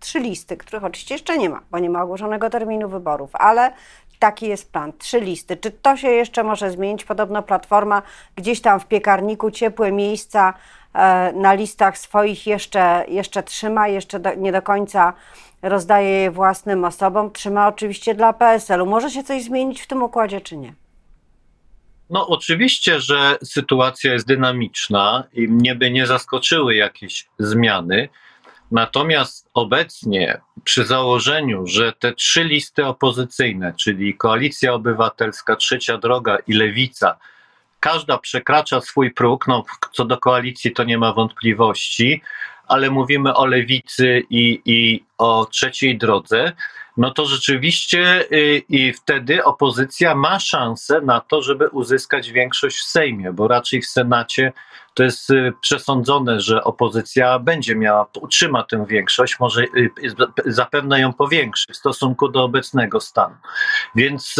trzy 0.00 0.20
listy, 0.20 0.56
których 0.56 0.84
oczywiście 0.84 1.14
jeszcze 1.14 1.38
nie 1.38 1.50
ma, 1.50 1.60
bo 1.70 1.78
nie 1.78 1.90
ma 1.90 2.02
ogłoszonego 2.02 2.50
terminu 2.50 2.88
wyborów, 2.88 3.30
ale 3.32 3.72
taki 4.20 4.48
jest 4.48 4.72
plan, 4.72 4.92
trzy 4.98 5.20
listy. 5.20 5.56
Czy 5.56 5.70
to 5.70 5.96
się 5.96 6.08
jeszcze 6.08 6.44
może 6.44 6.70
zmienić? 6.70 7.04
Podobno 7.04 7.42
Platforma 7.42 8.02
gdzieś 8.36 8.60
tam 8.60 8.80
w 8.80 8.86
piekarniku 8.86 9.50
ciepłe 9.50 9.92
miejsca 9.92 10.48
e, 10.50 10.54
na 11.34 11.54
listach 11.54 11.98
swoich 11.98 12.46
jeszcze, 12.46 13.04
jeszcze 13.08 13.42
trzyma, 13.42 13.88
jeszcze 13.88 14.20
do, 14.20 14.34
nie 14.34 14.52
do 14.52 14.62
końca 14.62 15.12
rozdaje 15.62 16.10
je 16.10 16.30
własnym 16.30 16.84
osobom, 16.84 17.32
trzyma 17.32 17.68
oczywiście 17.68 18.14
dla 18.14 18.32
PSL-u. 18.32 18.86
Może 18.86 19.10
się 19.10 19.22
coś 19.22 19.42
zmienić 19.42 19.82
w 19.82 19.86
tym 19.86 20.02
układzie, 20.02 20.40
czy 20.40 20.56
nie? 20.56 20.74
No, 22.10 22.28
oczywiście, 22.28 23.00
że 23.00 23.38
sytuacja 23.44 24.12
jest 24.12 24.26
dynamiczna 24.26 25.24
i 25.32 25.48
mnie 25.48 25.74
by 25.74 25.90
nie 25.90 26.06
zaskoczyły 26.06 26.74
jakieś 26.74 27.28
zmiany. 27.38 28.08
Natomiast 28.70 29.50
obecnie, 29.54 30.40
przy 30.64 30.84
założeniu, 30.84 31.66
że 31.66 31.92
te 31.92 32.12
trzy 32.12 32.44
listy 32.44 32.86
opozycyjne, 32.86 33.74
czyli 33.76 34.16
Koalicja 34.16 34.74
Obywatelska, 34.74 35.56
Trzecia 35.56 35.98
Droga 35.98 36.38
i 36.46 36.52
Lewica, 36.52 37.18
każda 37.80 38.18
przekracza 38.18 38.80
swój 38.80 39.10
próg, 39.10 39.46
no, 39.46 39.64
co 39.92 40.04
do 40.04 40.18
koalicji 40.18 40.72
to 40.72 40.84
nie 40.84 40.98
ma 40.98 41.12
wątpliwości, 41.12 42.22
ale 42.68 42.90
mówimy 42.90 43.34
o 43.34 43.46
lewicy 43.46 44.22
i, 44.30 44.62
i 44.64 45.04
o 45.18 45.46
trzeciej 45.50 45.98
drodze, 45.98 46.52
no 47.00 47.10
to 47.10 47.26
rzeczywiście 47.26 48.26
y, 48.32 48.62
i 48.68 48.92
wtedy 48.92 49.44
opozycja 49.44 50.14
ma 50.14 50.40
szansę 50.40 51.00
na 51.00 51.20
to, 51.20 51.42
żeby 51.42 51.68
uzyskać 51.68 52.30
większość 52.30 52.78
w 52.78 52.82
Sejmie, 52.82 53.32
bo 53.32 53.48
raczej 53.48 53.82
w 53.82 53.86
Senacie 53.86 54.52
to 54.94 55.02
jest 55.02 55.30
y, 55.30 55.52
przesądzone, 55.60 56.40
że 56.40 56.64
opozycja 56.64 57.38
będzie 57.38 57.76
miała, 57.76 58.06
utrzyma 58.20 58.62
tę 58.62 58.84
większość, 58.88 59.40
może 59.40 59.62
y, 59.62 59.90
zapewne 60.46 61.00
ją 61.00 61.12
powiększy 61.12 61.72
w 61.72 61.76
stosunku 61.76 62.28
do 62.28 62.44
obecnego 62.44 63.00
stanu. 63.00 63.34
Więc, 63.94 64.34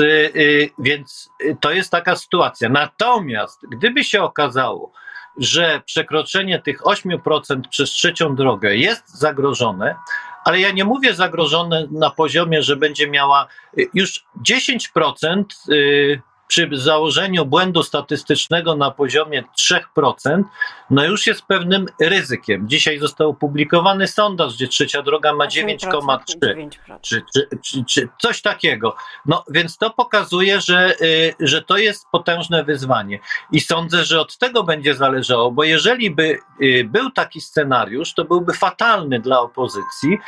więc 0.79 1.31
to 1.61 1.73
jest 1.73 1.91
taka 1.91 2.17
sytuacja. 2.17 2.69
Natomiast 2.69 3.61
gdyby 3.71 4.05
się 4.05 4.23
okazało, 4.23 4.93
że 5.37 5.83
przekroczenie 5.87 6.59
tych 6.59 6.83
8% 6.83 7.61
przez 7.71 7.91
trzecią 7.91 8.35
drogę 8.35 8.77
jest 8.77 9.19
zagrożone, 9.19 9.97
ale 10.45 10.61
ja 10.61 10.71
nie 10.71 10.85
mówię 10.85 11.15
zagrożone 11.15 11.89
na 11.91 12.11
poziomie, 12.11 12.63
że 12.63 12.77
będzie 12.77 13.11
miała 13.11 13.47
y, 13.79 13.89
już 13.95 14.25
10% 14.49 15.45
y, 15.69 16.23
przy 16.51 16.69
założeniu 16.73 17.47
błędu 17.47 17.83
statystycznego 17.83 18.77
na 18.77 18.91
poziomie 18.91 19.45
3%, 19.59 20.43
no 20.91 21.05
już 21.05 21.27
jest 21.27 21.43
pewnym 21.43 21.87
ryzykiem. 22.01 22.69
Dzisiaj 22.69 22.99
został 22.99 23.31
opublikowany 23.31 24.09
sondaż, 24.09 24.55
gdzie 24.55 24.69
trzecia 24.69 25.03
droga 25.03 25.33
ma 25.33 25.47
9,3 25.47 26.69
czy, 27.03 27.23
czy, 27.33 27.47
czy, 27.63 27.85
czy, 27.85 28.09
coś 28.19 28.43
takiego. 28.43 28.97
No 29.27 29.45
więc 29.49 29.79
to 29.79 29.91
pokazuje, 29.91 30.61
że, 30.61 30.95
y, 31.01 31.35
że 31.41 31.63
to 31.63 31.77
jest 31.77 32.07
potężne 32.13 32.65
wyzwanie. 32.65 33.19
I 33.53 33.61
sądzę, 33.61 34.05
że 34.05 34.21
od 34.21 34.39
tego 34.39 34.65
będzie 34.65 34.95
zależało, 34.95 35.51
bo 35.51 35.65
jeżeli 35.65 36.11
by 36.11 36.39
y, 36.63 36.85
był 36.85 37.11
taki 37.11 37.41
scenariusz, 37.41 38.15
to 38.15 38.25
byłby 38.25 38.53
fatalny 38.55 39.21
dla 39.21 39.41
opozycji, 39.41 40.19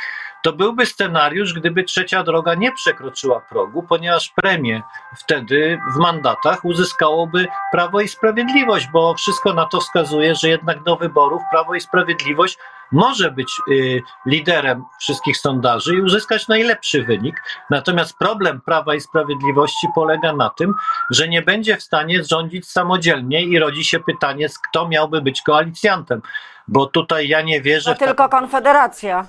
to 0.43 0.53
byłby 0.53 0.85
scenariusz, 0.85 1.53
gdyby 1.53 1.83
trzecia 1.83 2.23
droga 2.23 2.55
nie 2.55 2.71
przekroczyła 2.71 3.39
progu, 3.39 3.83
ponieważ 3.83 4.29
premię 4.35 4.81
wtedy 5.17 5.79
w 5.95 5.97
mandatach 5.97 6.65
uzyskałoby 6.65 7.47
Prawo 7.71 8.01
i 8.01 8.07
Sprawiedliwość, 8.07 8.87
bo 8.93 9.13
wszystko 9.13 9.53
na 9.53 9.65
to 9.65 9.79
wskazuje, 9.79 10.35
że 10.35 10.49
jednak 10.49 10.83
do 10.83 10.95
wyborów 10.95 11.41
Prawo 11.51 11.75
i 11.75 11.81
Sprawiedliwość 11.81 12.57
może 12.91 13.31
być 13.31 13.61
y, 13.71 14.01
liderem 14.25 14.83
wszystkich 14.99 15.37
sondaży 15.37 15.95
i 15.95 16.01
uzyskać 16.01 16.47
najlepszy 16.47 17.03
wynik. 17.03 17.43
Natomiast 17.69 18.17
problem 18.17 18.61
Prawa 18.61 18.95
i 18.95 19.01
Sprawiedliwości 19.01 19.87
polega 19.95 20.33
na 20.33 20.49
tym, 20.49 20.73
że 21.09 21.27
nie 21.27 21.41
będzie 21.41 21.77
w 21.77 21.83
stanie 21.83 22.23
rządzić 22.23 22.71
samodzielnie 22.71 23.43
i 23.43 23.59
rodzi 23.59 23.83
się 23.83 23.99
pytanie, 23.99 24.47
kto 24.69 24.87
miałby 24.87 25.21
być 25.21 25.41
koalicjantem. 25.41 26.21
Bo 26.67 26.85
tutaj 26.85 27.27
ja 27.27 27.41
nie 27.41 27.61
wierzę. 27.61 27.95
To 27.95 28.05
tylko 28.05 28.29
Konfederacja. 28.29 29.25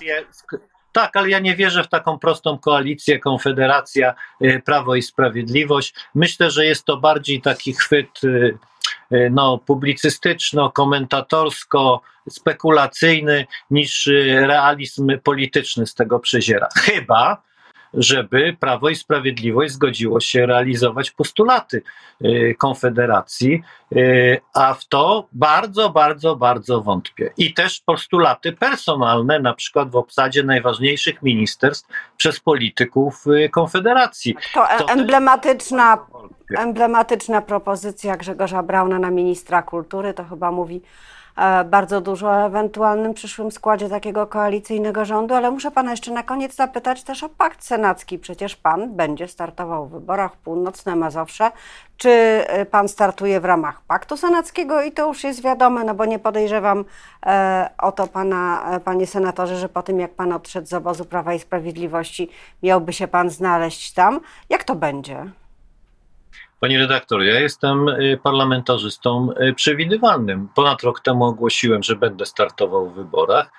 Tak, 0.94 1.16
ale 1.16 1.30
ja 1.30 1.38
nie 1.38 1.56
wierzę 1.56 1.84
w 1.84 1.88
taką 1.88 2.18
prostą 2.18 2.58
koalicję, 2.58 3.18
konfederacja, 3.18 4.14
y, 4.42 4.62
Prawo 4.64 4.94
i 4.94 5.02
Sprawiedliwość. 5.02 5.94
Myślę, 6.14 6.50
że 6.50 6.66
jest 6.66 6.84
to 6.84 6.96
bardziej 6.96 7.40
taki 7.40 7.72
chwyt 7.72 8.24
y, 8.24 8.58
y, 9.12 9.30
no, 9.32 9.60
publicystyczno-komentatorsko, 9.66 12.00
spekulacyjny 12.30 13.46
niż 13.70 14.10
realizm 14.46 15.18
polityczny 15.22 15.86
z 15.86 15.94
tego 15.94 16.18
przeziera. 16.18 16.68
Chyba, 16.76 17.42
żeby 17.96 18.56
Prawo 18.60 18.88
i 18.88 18.96
Sprawiedliwość 18.96 19.74
zgodziło 19.74 20.20
się 20.20 20.46
realizować 20.46 21.10
postulaty 21.10 21.82
y, 22.24 22.54
Konfederacji, 22.58 23.62
y, 23.92 24.40
a 24.54 24.74
w 24.74 24.84
to 24.84 25.28
bardzo, 25.32 25.90
bardzo, 25.90 26.36
bardzo 26.36 26.80
wątpię. 26.80 27.32
I 27.36 27.54
też 27.54 27.80
postulaty 27.80 28.52
personalne, 28.52 29.40
na 29.40 29.54
przykład 29.54 29.90
w 29.90 29.96
obsadzie 29.96 30.42
najważniejszych 30.42 31.22
ministerstw 31.22 31.88
przez 32.16 32.40
polityków 32.40 33.26
y, 33.26 33.48
Konfederacji. 33.48 34.36
To, 34.54 34.66
to 34.78 34.88
emblematyczna, 34.88 35.98
emblematyczna 36.56 37.42
propozycja 37.42 38.16
Grzegorza 38.16 38.62
Brauna 38.62 38.98
na 38.98 39.10
ministra 39.10 39.62
kultury, 39.62 40.14
to 40.14 40.24
chyba 40.24 40.50
mówi 40.50 40.82
bardzo 41.64 42.00
dużo 42.00 42.28
o 42.28 42.46
ewentualnym 42.46 43.14
przyszłym 43.14 43.52
składzie 43.52 43.88
takiego 43.88 44.26
koalicyjnego 44.26 45.04
rządu, 45.04 45.34
ale 45.34 45.50
muszę 45.50 45.70
pana 45.70 45.90
jeszcze 45.90 46.12
na 46.12 46.22
koniec 46.22 46.54
zapytać 46.54 47.02
też 47.02 47.24
o 47.24 47.28
pakt 47.28 47.64
senacki. 47.64 48.18
Przecież 48.18 48.56
pan 48.56 48.96
będzie 48.96 49.28
startował 49.28 49.86
w 49.86 49.90
wyborach 49.90 50.36
północne 50.36 50.96
Mazowsze. 50.96 51.50
Czy 51.96 52.10
e, 52.10 52.66
pan 52.66 52.88
startuje 52.88 53.40
w 53.40 53.44
ramach 53.44 53.80
paktu 53.80 54.16
senackiego 54.16 54.82
i 54.82 54.92
to 54.92 55.08
już 55.08 55.24
jest 55.24 55.42
wiadome, 55.42 55.84
no 55.84 55.94
bo 55.94 56.04
nie 56.04 56.18
podejrzewam 56.18 56.84
e, 57.26 57.70
o 57.78 57.92
to 57.92 58.06
pana, 58.06 58.64
panie 58.84 59.06
senatorze, 59.06 59.56
że 59.56 59.68
po 59.68 59.82
tym 59.82 60.00
jak 60.00 60.14
pan 60.14 60.32
odszedł 60.32 60.66
z 60.66 60.72
obozu 60.72 61.04
Prawa 61.04 61.34
i 61.34 61.38
Sprawiedliwości, 61.38 62.30
miałby 62.62 62.92
się 62.92 63.08
pan 63.08 63.30
znaleźć 63.30 63.92
tam. 63.92 64.20
Jak 64.50 64.64
to 64.64 64.74
będzie? 64.74 65.26
Pani 66.64 66.78
redaktor, 66.78 67.23
ja 67.23 67.40
jestem 67.40 67.88
y, 67.88 68.18
parlamentarzystą 68.23 69.28
y, 69.33 69.54
przewidywalnym. 69.54 70.49
Ponad 70.54 70.83
rok 70.83 71.00
temu 71.00 71.25
ogłosiłem, 71.25 71.83
że 71.83 71.97
będę 71.97 72.26
startował 72.26 72.90
w 72.90 72.94
wyborach 72.94 73.50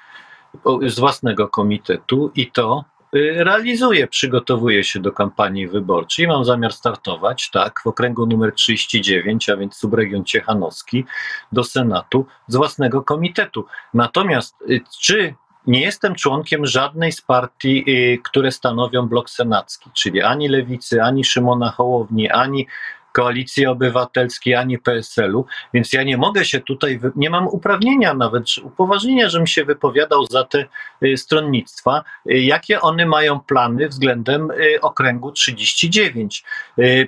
z 0.87 0.99
własnego 0.99 1.47
komitetu 1.47 2.31
i 2.35 2.51
to 2.51 2.85
y, 3.15 3.33
realizuję, 3.43 4.07
przygotowuję 4.07 4.83
się 4.83 4.99
do 4.99 5.11
kampanii 5.11 5.67
wyborczej. 5.67 6.27
Mam 6.27 6.45
zamiar 6.45 6.73
startować, 6.73 7.49
tak, 7.51 7.81
w 7.83 7.87
okręgu 7.87 8.25
numer 8.25 8.53
39, 8.53 9.49
a 9.49 9.57
więc 9.57 9.75
subregion 9.75 10.25
Ciechanowski, 10.25 11.05
do 11.51 11.63
Senatu 11.63 12.25
z 12.47 12.55
własnego 12.55 13.03
komitetu. 13.03 13.65
Natomiast 13.93 14.55
czy 15.01 15.35
nie 15.67 15.81
jestem 15.81 16.15
członkiem 16.15 16.65
żadnej 16.65 17.11
z 17.11 17.21
partii, 17.21 17.85
które 18.23 18.51
stanowią 18.51 19.07
blok 19.07 19.29
senacki, 19.29 19.89
czyli 19.93 20.21
ani 20.21 20.47
Lewicy, 20.47 21.03
ani 21.03 21.23
Szymona 21.23 21.71
Hołowni, 21.71 22.29
ani 22.29 22.67
Koalicji 23.15 23.65
Obywatelskiej, 23.65 24.55
ani 24.55 24.79
PSL-u, 24.79 25.45
więc 25.73 25.93
ja 25.93 26.03
nie 26.03 26.17
mogę 26.17 26.45
się 26.45 26.59
tutaj, 26.59 26.99
nie 27.15 27.29
mam 27.29 27.47
uprawnienia 27.47 28.13
nawet, 28.13 28.43
upoważnienia, 28.63 29.29
żebym 29.29 29.47
się 29.47 29.65
wypowiadał 29.65 30.25
za 30.25 30.43
te 30.43 30.65
y, 31.03 31.17
stronnictwa, 31.17 32.03
y, 32.31 32.39
jakie 32.39 32.81
one 32.81 33.05
mają 33.05 33.39
plany 33.39 33.89
względem 33.89 34.51
y, 34.51 34.81
okręgu 34.81 35.31
39. 35.31 36.43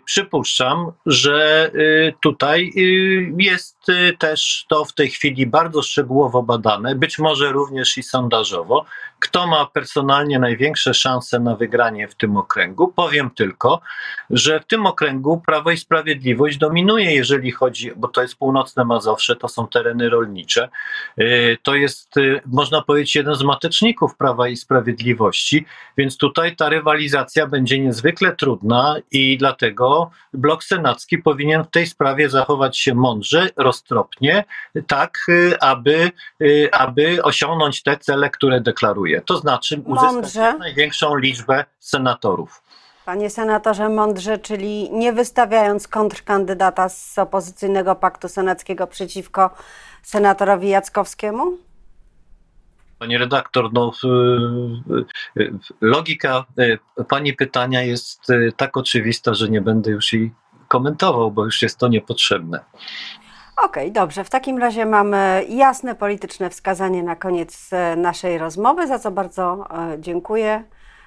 Przypuszczam, 0.06 0.91
że 1.06 1.72
tutaj 2.22 2.72
jest 3.38 3.77
też 4.19 4.65
to 4.67 4.86
w 4.86 4.93
tej 4.93 5.10
chwili 5.10 5.47
bardzo 5.47 5.82
szczegółowo 5.82 6.43
badane, 6.43 6.95
być 6.95 7.19
może 7.19 7.52
również 7.52 7.97
i 7.97 8.04
sondażowo. 8.04 8.86
Kto 9.19 9.47
ma 9.47 9.65
personalnie 9.65 10.39
największe 10.39 10.93
szanse 10.93 11.39
na 11.39 11.56
wygranie 11.56 12.08
w 12.08 12.15
tym 12.15 12.38
okręgu? 12.38 12.88
Powiem 12.88 13.30
tylko, 13.30 13.82
że 14.30 14.60
w 14.60 14.65
tym 14.65 14.86
okręgu 14.86 15.41
Prawo 15.45 15.71
i 15.71 15.78
Sprawiedliwość 15.78 16.58
dominuje, 16.58 17.15
jeżeli 17.15 17.52
chodzi, 17.52 17.91
bo 17.95 18.08
to 18.08 18.21
jest 18.21 18.36
północne 18.36 18.86
Mazowsze, 18.86 19.36
to 19.36 19.47
są 19.47 19.67
tereny 19.67 20.10
rolnicze. 20.10 20.69
Y, 21.19 21.58
to 21.63 21.76
jest, 21.76 22.17
y, 22.17 22.41
można 22.45 22.82
powiedzieć, 22.82 23.15
jeden 23.15 23.36
z 23.36 23.43
mateczników 23.43 24.15
Prawa 24.15 24.47
i 24.47 24.56
Sprawiedliwości, 24.56 25.65
więc 25.97 26.17
tutaj 26.17 26.56
ta 26.56 26.69
rywalizacja 26.69 27.47
będzie 27.47 27.80
niezwykle 27.80 28.36
trudna 28.36 28.95
i 29.12 29.38
dlatego 29.38 30.12
blok 30.34 30.63
senacki 30.63 31.17
powinien 31.17 31.63
w 31.63 31.71
tej 31.71 31.88
sprawie 31.88 32.30
zachować 32.30 32.78
się 32.78 32.95
mądrze, 32.95 33.50
roztropnie, 33.78 34.44
tak, 34.88 35.18
y, 35.30 35.60
aby, 35.60 36.12
aby 36.72 37.24
osiągnąć 37.24 37.84
te 37.84 37.98
cele, 37.98 38.30
które 38.30 38.62
deklaruje 38.62 39.22
to 39.22 39.38
znaczy 39.38 39.82
uzyskać 39.86 40.13
mądrze. 40.13 40.58
największą 40.58 41.16
liczbę 41.16 41.66
senatorów. 41.80 42.62
Panie 43.06 43.30
senatorze, 43.30 43.90
mądrze, 43.90 44.38
czyli 44.38 44.92
nie 44.92 45.13
wystawiając 45.13 45.88
kontrkandydata 45.88 46.90
z 46.90 47.18
opozycyjnego 47.18 47.96
paktu 47.96 48.28
senackiego 48.28 48.88
przeciwko 48.88 49.50
senatorowi 50.04 50.70
Jackowskiemu? 50.70 51.58
Panie 53.00 53.18
redaktor, 53.18 53.74
no, 53.74 53.92
logika 55.82 56.46
e, 56.98 57.04
pani 57.04 57.34
pytania 57.34 57.82
jest 57.84 58.22
tak 58.58 58.78
oczywista, 58.78 59.34
że 59.34 59.50
nie 59.50 59.62
będę 59.62 59.92
już 59.92 60.13
jej 60.13 60.32
komentował, 60.68 61.32
bo 61.32 61.46
już 61.46 61.62
jest 61.62 61.78
to 61.78 61.88
niepotrzebne. 61.88 62.60
Okej, 63.58 63.84
okay, 63.84 63.91
dobrze. 63.91 64.24
W 64.24 64.30
takim 64.30 64.58
razie 64.58 64.86
mamy 64.86 65.46
jasne 65.50 65.96
polityczne 65.96 66.50
wskazanie 66.50 67.04
na 67.04 67.15
koniec 67.15 67.70
e, 67.74 67.96
naszej 67.96 68.38
rozmowy, 68.38 68.88
za 68.88 69.00
co 69.00 69.12
bardzo 69.12 69.67
e, 69.93 70.00
dziękuję. 70.00 70.63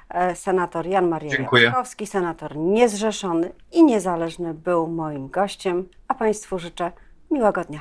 E, 0.08 0.36
senator 0.36 0.86
Jan 0.86 1.08
Maria 1.08 1.36
Jackowski, 1.52 2.06
senator 2.06 2.56
niezrzeszony 2.56 3.52
i 3.72 3.84
niezależny 3.84 4.54
był 4.54 4.86
moim 4.86 5.28
gościem, 5.28 5.88
a 6.08 6.14
Państwu 6.14 6.58
życzę 6.58 6.92
miłego 7.30 7.64
dnia. 7.64 7.80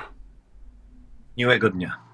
Miłego 1.38 1.70
dnia. 1.70 2.09